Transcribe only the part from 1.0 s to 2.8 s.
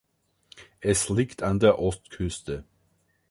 liegt an der Ostküste.